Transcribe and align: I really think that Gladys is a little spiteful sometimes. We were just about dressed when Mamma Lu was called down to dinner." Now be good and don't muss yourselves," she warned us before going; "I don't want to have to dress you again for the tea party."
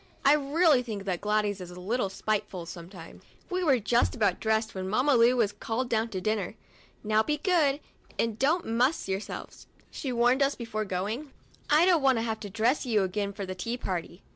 I 0.25 0.33
really 0.33 0.81
think 0.81 1.05
that 1.05 1.21
Gladys 1.21 1.61
is 1.61 1.69
a 1.69 1.79
little 1.79 2.09
spiteful 2.09 2.65
sometimes. 2.65 3.21
We 3.51 3.63
were 3.63 3.77
just 3.77 4.15
about 4.15 4.39
dressed 4.39 4.73
when 4.73 4.89
Mamma 4.89 5.13
Lu 5.15 5.37
was 5.37 5.51
called 5.51 5.89
down 5.89 6.09
to 6.09 6.19
dinner." 6.19 6.55
Now 7.03 7.21
be 7.21 7.37
good 7.37 7.79
and 8.17 8.39
don't 8.39 8.65
muss 8.65 9.07
yourselves," 9.07 9.67
she 9.91 10.11
warned 10.11 10.41
us 10.41 10.55
before 10.55 10.85
going; 10.85 11.29
"I 11.69 11.85
don't 11.85 12.01
want 12.01 12.17
to 12.17 12.23
have 12.23 12.39
to 12.39 12.49
dress 12.49 12.83
you 12.83 13.03
again 13.03 13.31
for 13.31 13.45
the 13.45 13.53
tea 13.53 13.77
party." 13.77 14.23